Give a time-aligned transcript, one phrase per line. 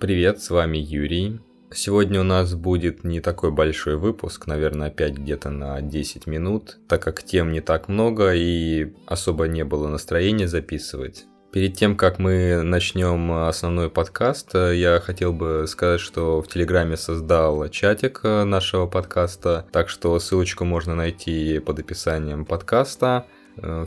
[0.00, 1.40] Привет, с вами Юрий.
[1.72, 7.02] Сегодня у нас будет не такой большой выпуск, наверное, опять где-то на 10 минут, так
[7.02, 11.26] как тем не так много и особо не было настроения записывать.
[11.50, 17.68] Перед тем, как мы начнем основной подкаст, я хотел бы сказать, что в Телеграме создал
[17.68, 23.26] чатик нашего подкаста, так что ссылочку можно найти под описанием подкаста.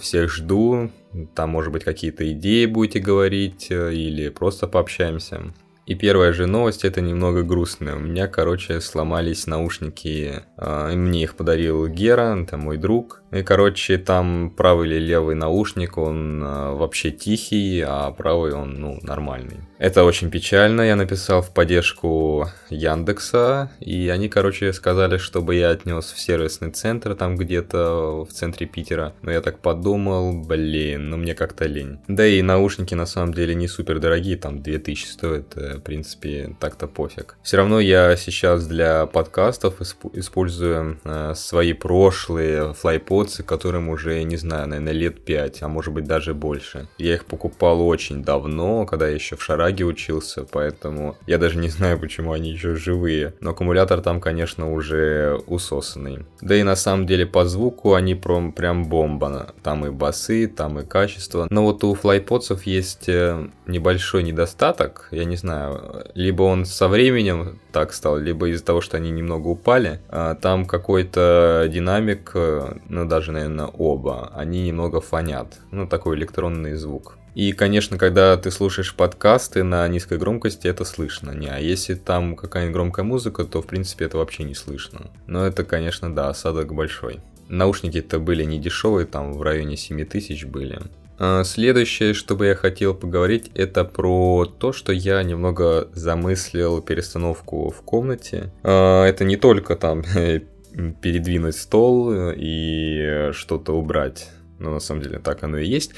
[0.01, 0.91] Всех жду,
[1.35, 5.53] там, может быть, какие-то идеи будете говорить или просто пообщаемся.
[5.85, 7.95] И первая же новость, это немного грустная.
[7.95, 10.43] У меня, короче, сломались наушники.
[10.57, 13.23] А, мне их подарил Гера, это мой друг.
[13.31, 18.99] И, короче, там правый или левый наушник, он э, вообще тихий, а правый он, ну,
[19.01, 19.61] нормальный.
[19.81, 26.11] Это очень печально, я написал в поддержку Яндекса, и они, короче, сказали, чтобы я отнес
[26.11, 29.15] в сервисный центр, там где-то в центре Питера.
[29.23, 31.97] Но я так подумал, блин, ну мне как-то лень.
[32.07, 36.55] Да и наушники на самом деле не супер дорогие, там 2000 стоят, э, в принципе,
[36.59, 37.35] так-то пофиг.
[37.41, 39.81] Все равно я сейчас для подкастов
[40.13, 46.05] использую э, свои прошлые AirPods, которым уже, не знаю, наверное, лет 5, а может быть
[46.05, 46.87] даже больше.
[46.99, 51.69] Я их покупал очень давно, когда я еще в Шараге учился, поэтому я даже не
[51.69, 53.33] знаю, почему они еще живые.
[53.39, 56.25] Но аккумулятор там, конечно, уже усосанный.
[56.41, 59.53] Да и на самом деле по звуку они прям, прям бомба.
[59.63, 61.47] Там и басы, там и качество.
[61.49, 67.59] Но вот у флайподсов есть э, небольшой недостаток, я не знаю, либо он со временем
[67.71, 69.99] так стал, либо из-за того, что они немного упали.
[70.09, 75.59] А там какой-то динамик, э, ну даже, наверное, оба, они немного фонят.
[75.71, 77.17] Ну, такой электронный звук.
[77.33, 81.31] И, конечно, когда ты слушаешь подкасты на низкой громкости, это слышно.
[81.31, 85.11] Не, а если там какая-нибудь громкая музыка, то, в принципе, это вообще не слышно.
[85.27, 87.19] Но это, конечно, да, осадок большой.
[87.47, 90.79] Наушники-то были не дешевые, там в районе 7 тысяч были.
[91.23, 97.69] А следующее, что бы я хотел поговорить, это про то, что я немного замыслил перестановку
[97.69, 98.51] в комнате.
[98.63, 100.03] А, это не только там
[101.01, 104.29] передвинуть стол и что-то убрать.
[104.61, 105.93] Ну, на самом деле, так оно и есть.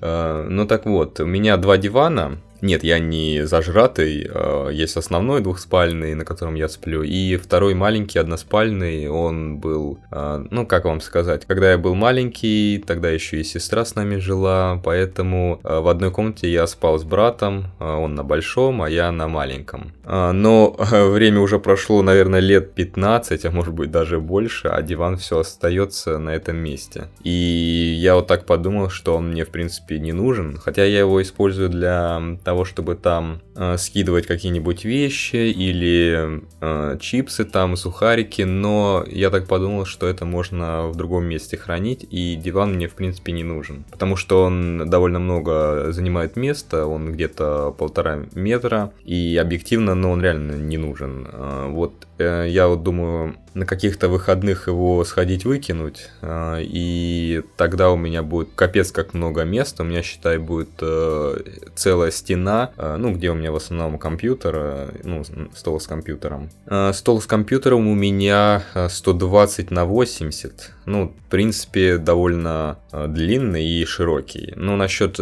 [0.00, 4.28] Э, ну, так вот, у меня два дивана, нет, я не зажратый.
[4.32, 9.08] А, есть основной двухспальный, на котором я сплю, и второй маленький односпальный.
[9.08, 13.84] Он был, а, ну как вам сказать, когда я был маленький, тогда еще и сестра
[13.84, 18.82] с нами жила, поэтому а, в одной комнате я спал с братом, он на большом,
[18.82, 19.92] а я на маленьком.
[20.04, 25.40] Но время уже прошло, наверное, лет 15, а может быть даже больше, а диван все
[25.40, 27.08] остается на этом месте.
[27.22, 31.22] И я вот так подумал, что он мне в принципе не нужен, хотя я его
[31.22, 39.04] использую для того, чтобы там э, скидывать какие-нибудь вещи или э, чипсы там, сухарики, но
[39.06, 43.32] я так подумал, что это можно в другом месте хранить, и диван мне в принципе
[43.32, 49.94] не нужен, потому что он довольно много занимает места, он где-то полтора метра, и объективно,
[49.94, 51.28] но он реально не нужен.
[51.30, 57.96] Э, вот я вот думаю, на каких-то выходных его сходить выкинуть, э, и тогда у
[57.96, 61.38] меня будет капец как много места, у меня, считай, будет э,
[61.74, 65.24] целая стена, э, ну, где у меня в основном компьютер, ну,
[65.54, 66.50] стол с компьютером.
[66.92, 74.52] Стол с компьютером у меня 120 на 80, ну, в принципе, довольно длинный и широкий.
[74.56, 75.18] Но насчет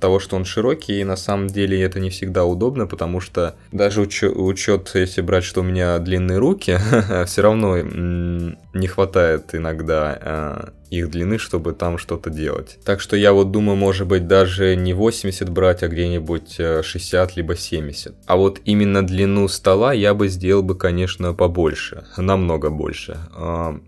[0.00, 4.32] того, что он широкий, на самом деле это не всегда удобно, потому что даже учет,
[4.36, 6.78] учет если брать, что у меня длинные руки,
[7.26, 12.78] все равно не хватает иногда а, их длины, чтобы там что-то делать.
[12.84, 17.32] Так что я вот думаю, может быть, даже не 80 брать, а где-нибудь 60 э,
[17.36, 18.14] либо 70.
[18.26, 23.18] А вот именно длину стола я бы сделал бы, конечно, побольше, намного больше.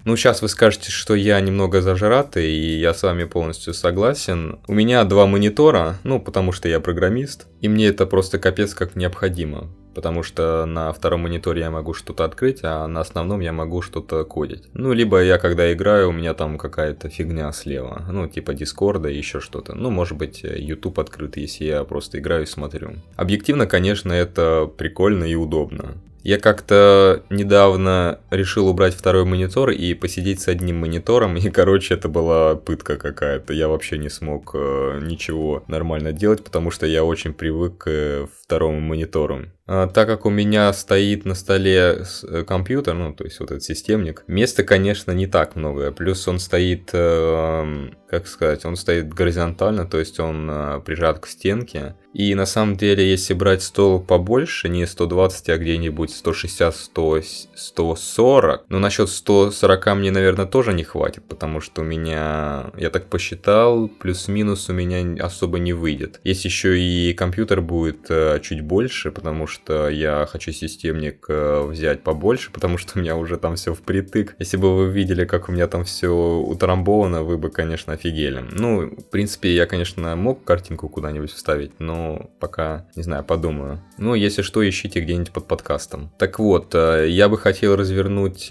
[0.05, 4.59] Ну, сейчас вы скажете, что я немного зажратый, и я с вами полностью согласен.
[4.67, 8.97] У меня два монитора, ну, потому что я программист, и мне это просто капец как
[8.97, 13.83] необходимо потому что на втором мониторе я могу что-то открыть, а на основном я могу
[13.83, 14.63] что-то кодить.
[14.73, 19.17] Ну, либо я когда играю, у меня там какая-то фигня слева, ну, типа Дискорда и
[19.17, 19.75] еще что-то.
[19.75, 22.93] Ну, может быть, YouTube открыт, если я просто играю и смотрю.
[23.17, 25.97] Объективно, конечно, это прикольно и удобно.
[26.29, 32.11] Я как-то недавно решил убрать второй монитор и посидеть с одним монитором, и, короче, это
[32.11, 33.55] была пытка какая-то.
[33.55, 38.79] Я вообще не смог э, ничего нормально делать, потому что я очень привык к второму
[38.79, 39.47] монитору.
[39.71, 43.63] А, так как у меня стоит на столе э, компьютер, ну, то есть вот этот
[43.63, 45.93] системник, места, конечно, не так много.
[45.93, 51.27] Плюс он стоит, э, как сказать, он стоит горизонтально, то есть он э, прижат к
[51.27, 51.97] стенке.
[52.19, 57.21] И на самом деле, если брать стол побольше, не 120, а где-нибудь 160, 100,
[57.55, 63.07] 140, ну насчет 140 мне, наверное, тоже не хватит, потому что у меня, я так
[63.07, 66.21] посчитал, плюс-минус у меня особо не выйдет.
[66.25, 72.03] Есть еще и компьютер будет э, чуть больше, потому что я хочу системник э, взять
[72.03, 74.35] побольше, потому что у меня уже там все впритык.
[74.41, 78.45] Если бы вы видели, как у меня там все утрамбовано, вы бы, конечно, офигели.
[78.51, 82.08] Ну, в принципе, я, конечно, мог картинку куда-нибудь вставить, но
[82.41, 83.81] пока, не знаю, подумаю.
[83.99, 86.11] Ну, если что, ищите где-нибудь под подкастом.
[86.19, 88.51] Так вот, э, я бы хотел развернуть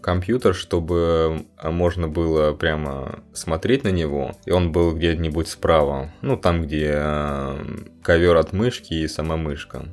[0.00, 6.62] компьютер, чтобы можно было прямо смотреть на него, и он был где-нибудь справа, ну, там,
[6.62, 7.02] где
[8.02, 9.86] ковер от мышки и сама мышка.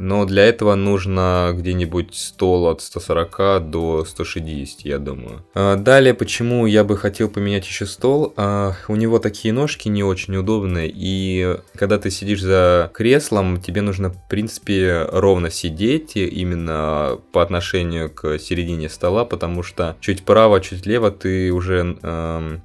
[0.00, 5.44] Но для этого нужно где-нибудь стол от 140 до 160, я думаю.
[5.54, 8.32] А, далее, почему я бы хотел поменять еще стол?
[8.36, 13.82] А, у него такие ножки не очень удобные, и когда ты сидишь за креслом, тебе
[13.82, 20.60] нужно, в принципе, ровно сидеть, именно по отношению к середине стола, потому что чуть право,
[20.60, 21.98] чуть лево ты уже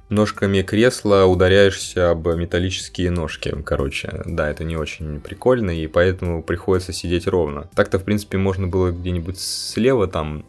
[0.08, 3.54] ножками кресла ударяешься об металлические ножки.
[3.64, 7.68] Короче, да, это не очень прикольно, и поэтому приходится сидеть сидеть ровно.
[7.74, 10.44] Так-то, в принципе, можно было где-нибудь слева там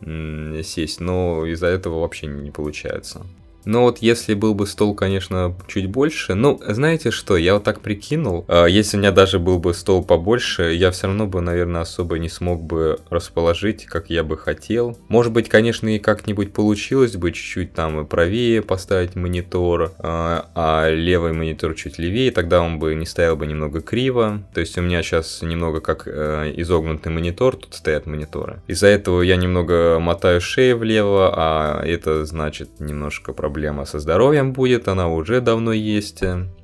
[0.63, 3.25] сесть, но из-за этого вообще не получается.
[3.67, 7.81] Но вот если был бы стол, конечно, чуть больше, ну, знаете что, я вот так
[7.81, 11.81] прикинул, а, если у меня даже был бы стол побольше, я все равно бы, наверное,
[11.81, 14.97] особо не смог бы расположить, как я бы хотел.
[15.09, 20.89] Может быть, конечно, и как-нибудь получилось бы чуть-чуть там и правее поставить монитор, а, а
[20.89, 24.43] левый монитор чуть левее, тогда он бы не стоял бы немного криво.
[24.53, 28.61] То есть у меня сейчас немного как э, изогнутый монитор, тут стоят мониторы.
[28.67, 34.53] Из-за этого я немного мотаю шею влево, а это значит немножко проблем проблема со здоровьем
[34.53, 36.21] будет, она уже давно есть.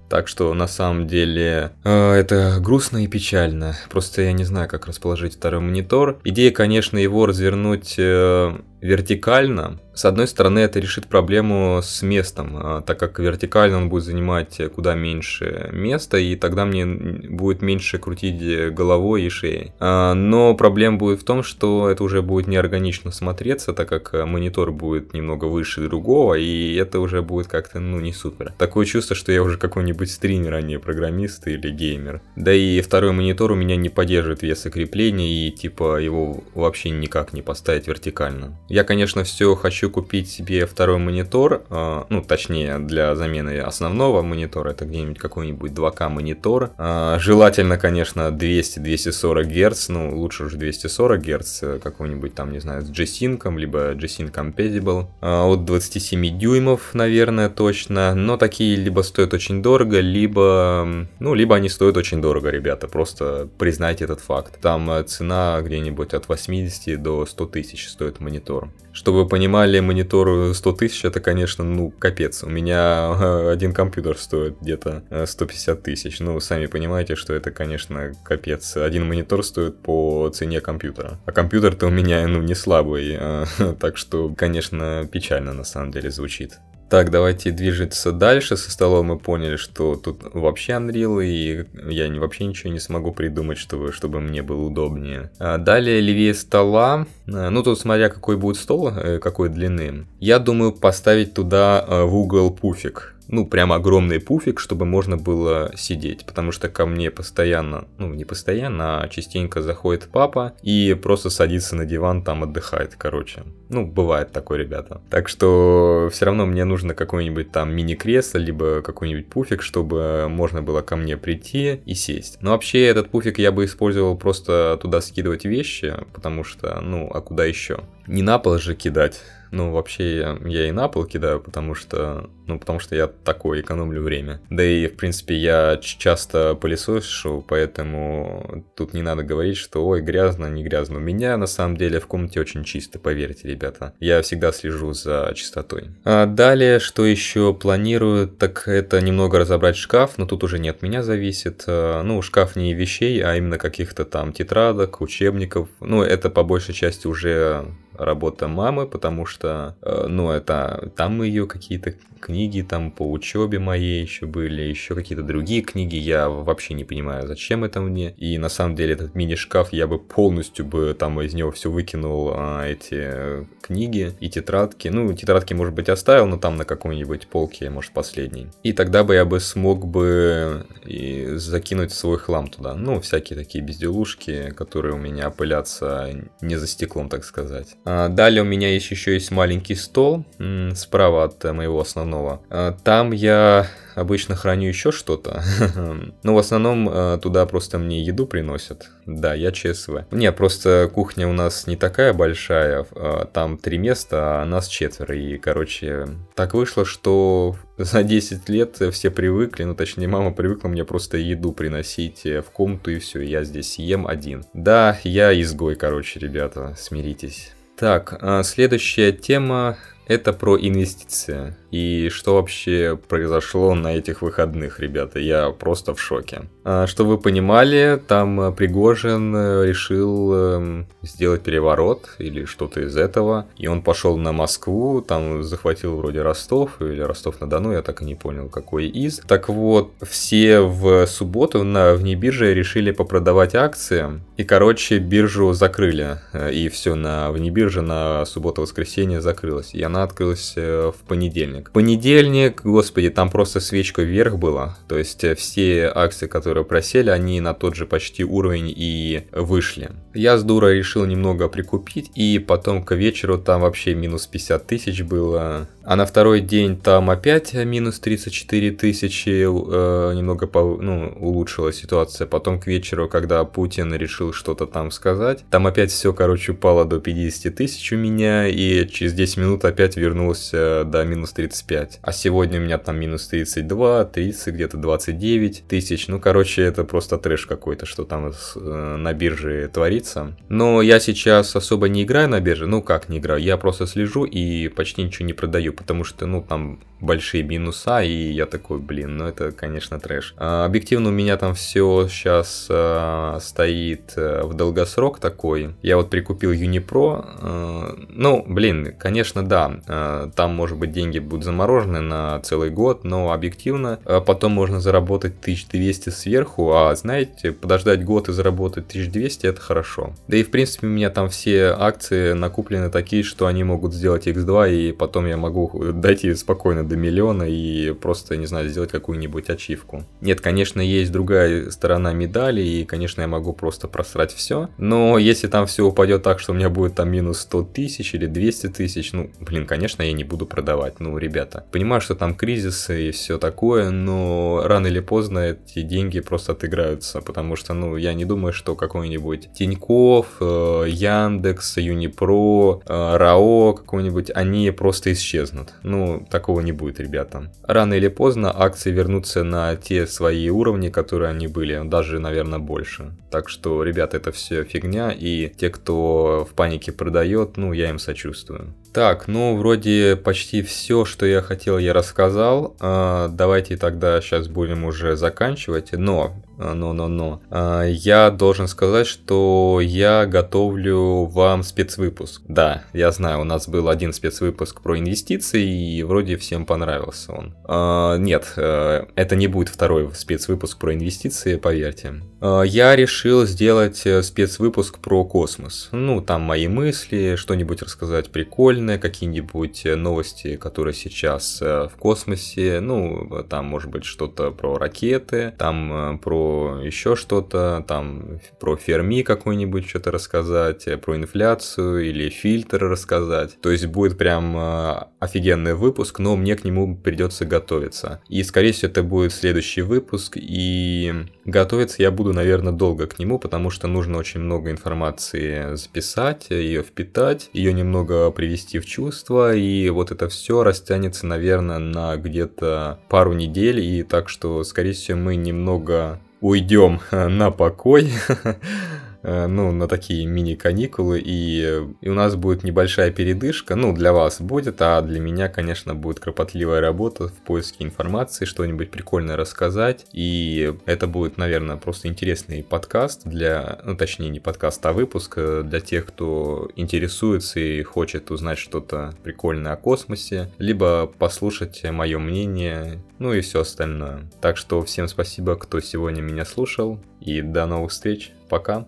[0.10, 3.76] Так что на самом деле э, это грустно и печально.
[3.90, 6.20] Просто я не знаю, как расположить второй монитор.
[6.24, 12.82] Идея, конечно, его развернуть э, вертикально, с одной стороны, это решит проблему с местом, а,
[12.82, 18.74] так как вертикально он будет занимать куда меньше места, и тогда мне будет меньше крутить
[18.74, 19.72] головой и шеей.
[19.80, 24.72] А, но проблема будет в том, что это уже будет неорганично смотреться, так как монитор
[24.72, 28.54] будет немного выше другого, и это уже будет как-то, ну, не супер.
[28.58, 32.22] Такое чувство, что я уже какой-нибудь стример, а не программист или геймер.
[32.36, 37.34] Да и второй монитор у меня не поддерживает веса крепления, и типа его вообще никак
[37.34, 38.58] не поставить вертикально.
[38.74, 44.72] Я, конечно, все хочу купить себе второй монитор, э, ну, точнее, для замены основного монитора,
[44.72, 46.72] это где-нибудь какой-нибудь 2К монитор.
[46.80, 52.90] Э, желательно, конечно, 200-240 Гц, ну, лучше уже 240 Гц, какой-нибудь там, не знаю, с
[52.90, 55.06] G-Sync, либо G-Sync Compatible.
[55.22, 61.56] Э, от 27 дюймов, наверное, точно, но такие либо стоят очень дорого, либо, ну, либо
[61.56, 64.60] они стоят очень дорого, ребята, просто признайте этот факт.
[64.60, 68.84] Там цена где-нибудь от 80 до 100 тысяч стоит монитор монитор.
[68.94, 72.44] Чтобы вы понимали, монитор 100 тысяч это, конечно, ну, капец.
[72.44, 76.20] У меня один компьютер стоит где-то 150 э, тысяч.
[76.20, 78.78] Ну, сами понимаете, что это, конечно, капец.
[78.78, 81.20] Один монитор стоит по цене компьютера.
[81.26, 83.16] А компьютер-то у меня, ну, не слабый.
[83.20, 83.46] Э,
[83.80, 86.60] так что, конечно, печально на самом деле звучит.
[86.94, 88.56] Так, давайте движется дальше.
[88.56, 93.58] Со столом мы поняли, что тут вообще Unreal, и я вообще ничего не смогу придумать,
[93.58, 95.32] чтобы, чтобы мне было удобнее.
[95.40, 100.38] А далее левее стола, а, ну тут смотря какой будет стол, э, какой длины, я
[100.38, 106.24] думаю поставить туда э, в угол пуфик ну, прям огромный пуфик, чтобы можно было сидеть,
[106.26, 111.76] потому что ко мне постоянно, ну, не постоянно, а частенько заходит папа и просто садится
[111.76, 113.42] на диван, там отдыхает, короче.
[113.70, 115.02] Ну, бывает такое, ребята.
[115.10, 120.84] Так что все равно мне нужно какое-нибудь там мини-кресло, либо какой-нибудь пуфик, чтобы можно было
[120.84, 122.38] ко мне прийти и сесть.
[122.42, 127.20] Но вообще этот пуфик я бы использовал просто туда скидывать вещи, потому что, ну, а
[127.22, 127.80] куда еще?
[128.06, 129.22] Не на пол же кидать.
[129.54, 134.02] Ну, вообще я, и на пол кидаю, потому что, ну, потому что я такой экономлю
[134.02, 134.42] время.
[134.50, 140.48] Да и, в принципе, я часто пылесошу, поэтому тут не надо говорить, что ой, грязно,
[140.48, 140.98] не грязно.
[140.98, 143.94] У меня, на самом деле, в комнате очень чисто, поверьте, ребята.
[144.00, 145.92] Я всегда слежу за чистотой.
[146.04, 150.82] А далее, что еще планирую, так это немного разобрать шкаф, но тут уже не от
[150.82, 151.64] меня зависит.
[151.68, 155.70] А, ну, шкаф не вещей, а именно каких-то там тетрадок, учебников.
[155.80, 157.66] Ну, это по большей части уже
[157.98, 161.94] работа мамы, потому что, э, ну, это там ее какие-то
[162.34, 167.28] книги там по учебе моей еще были, еще какие-то другие книги, я вообще не понимаю,
[167.28, 168.10] зачем это мне.
[168.18, 172.32] И на самом деле этот мини-шкаф, я бы полностью бы там из него все выкинул,
[172.34, 174.88] а, эти книги и тетрадки.
[174.88, 178.48] Ну, тетрадки, может быть, оставил, но там на какой-нибудь полке, может, последний.
[178.64, 182.74] И тогда бы я бы смог бы и закинуть свой хлам туда.
[182.74, 186.10] Ну, всякие такие безделушки, которые у меня пылятся
[186.42, 187.76] не за стеклом, так сказать.
[187.86, 190.26] А далее у меня есть еще есть маленький стол
[190.74, 192.23] справа от моего основного.
[192.50, 195.44] А там я обычно храню еще что-то.
[196.24, 198.90] Но в основном э, туда просто мне еду приносят.
[199.06, 200.06] Да, я ЧСВ.
[200.12, 202.86] Не, просто кухня у нас не такая большая.
[202.96, 205.16] А там три места, а нас четверо.
[205.16, 210.86] И, короче, так вышло, что за 10 лет все привыкли, ну точнее мама привыкла мне
[210.86, 214.44] просто еду приносить в комнату и все, я здесь ем один.
[214.54, 217.52] Да, я изгой, короче, ребята, смиритесь.
[217.78, 219.78] Так, а следующая тема
[220.08, 221.56] это про инвестиции.
[221.74, 225.18] И что вообще произошло на этих выходных, ребята?
[225.18, 226.44] Я просто в шоке.
[226.64, 233.48] А, что вы понимали, там Пригожин решил эм, сделать переворот или что-то из этого.
[233.58, 238.14] И он пошел на Москву, там захватил вроде Ростов или Ростов-на-Дону, я так и не
[238.14, 239.22] понял, какой из.
[239.28, 244.22] Так вот, все в субботу на внебирже решили попродавать акции.
[244.38, 246.20] И, короче, биржу закрыли.
[246.34, 249.74] Э, и все на внебирже на субботу-воскресенье закрылось.
[249.74, 251.63] И она открылась э, в понедельник.
[251.72, 254.78] Понедельник, господи, там просто свечка вверх была.
[254.88, 259.92] То есть э, все акции, которые просели, они на тот же почти уровень и вышли.
[260.14, 265.02] Я с дура решил немного прикупить, и потом к вечеру там вообще минус 50 тысяч
[265.02, 265.68] было.
[265.84, 272.28] А на второй день там опять минус 34 тысячи, э, немного по, ну, улучшилась ситуация.
[272.28, 277.00] Потом к вечеру, когда Путин решил что-то там сказать, там опять все, короче, упало до
[277.00, 282.00] 50 тысяч у меня, и через 10 минут опять вернулось э, до минус 35.
[282.02, 286.08] А сегодня у меня там минус 32, 30, где-то 29 тысяч.
[286.08, 290.36] Ну, короче, это просто трэш какой-то, что там э, на бирже творится.
[290.50, 294.26] Но я сейчас особо не играю на бирже, ну как не играю, я просто слежу
[294.26, 299.18] и почти ничего не продаю потому что, ну, там большие минуса, и я такой, блин,
[299.18, 300.34] ну это, конечно, трэш.
[300.38, 305.76] А, объективно у меня там все сейчас а, стоит а, в долгосрок такой.
[305.82, 307.26] Я вот прикупил Unipro.
[307.42, 313.04] А, ну, блин, конечно, да, а, там, может быть, деньги будут заморожены на целый год,
[313.04, 319.48] но объективно а, потом можно заработать 1200 сверху, а, знаете, подождать год и заработать 1200
[319.48, 320.14] это хорошо.
[320.28, 324.28] Да и, в принципе, у меня там все акции накуплены такие, что они могут сделать
[324.28, 329.50] X2, и потом я могу дойти спокойно до миллиона и просто, не знаю, сделать какую-нибудь
[329.50, 330.04] ачивку.
[330.22, 335.48] Нет, конечно, есть другая сторона медали, и, конечно, я могу просто просрать все, но если
[335.48, 339.14] там все упадет так, что у меня будет там минус 100 тысяч или 200 тысяч,
[339.14, 341.66] ну, блин, конечно, я не буду продавать, ну, ребята.
[341.72, 347.22] Понимаю, что там кризисы и все такое, но рано или поздно эти деньги просто отыграются,
[347.22, 354.32] потому что, ну, я не думаю, что какой-нибудь Тиньков, э, Яндекс, Юнипро, э, РАО какой-нибудь,
[354.36, 355.74] они просто исчезнут исчезнут.
[355.84, 357.52] Ну, такого не будет, ребята.
[357.64, 363.12] Рано или поздно акции вернутся на те свои уровни, которые они были, даже, наверное, больше.
[363.32, 368.00] Так что, ребята, это все фигня, и те, кто в панике продает, ну, я им
[368.00, 368.76] сочувствую.
[368.94, 372.76] Так, ну, вроде почти все, что я хотел, я рассказал.
[372.80, 375.94] А, давайте тогда сейчас будем уже заканчивать.
[375.94, 377.42] Но но-но-но.
[377.50, 382.42] А, я должен сказать, что я готовлю вам спецвыпуск.
[382.48, 387.56] Да, я знаю, у нас был один спецвыпуск про инвестиции, и вроде всем понравился он.
[387.66, 392.22] А, нет, э, это не будет второй спецвыпуск про инвестиции, поверьте.
[392.40, 395.90] А, я решил сделать э, спецвыпуск про космос.
[395.92, 402.80] Ну, там мои мысли, что-нибудь рассказать прикольное, какие-нибудь э, новости, которые сейчас в космосе.
[402.80, 406.43] Ну, там, может быть, что-то про ракеты, там про
[406.84, 413.60] еще что-то, там про ферми какой-нибудь что-то рассказать, э, про инфляцию или фильтр рассказать.
[413.62, 418.22] То есть будет прям э, офигенный выпуск, но мне к нему придется готовиться.
[418.30, 421.14] И, скорее всего, это будет следующий выпуск, и
[421.46, 426.84] готовиться я буду, наверное, долго к нему, потому что нужно очень много информации записать, ее
[426.84, 433.34] впитать, ее немного привести в чувство, и вот это все растянется, наверное, на где-то пару
[433.34, 438.12] недель, и так что, скорее всего, мы немного уйдем на покой.
[439.24, 444.40] э, ну, на такие мини-каникулы, и, и у нас будет небольшая передышка, ну, для вас
[444.40, 450.74] будет, а для меня, конечно, будет кропотливая работа в поиске информации, что-нибудь прикольное рассказать, и
[450.86, 455.80] это будет, наверное, просто интересный подкаст для, ну, точнее, не подкаст, а выпуск э, для
[455.80, 463.34] тех, кто интересуется и хочет узнать что-то прикольное о космосе, либо послушать мое мнение, ну
[463.34, 464.30] и все остальное.
[464.42, 468.32] Так что всем спасибо, кто сегодня меня слушал, и до новых встреч.
[468.50, 468.86] Пока.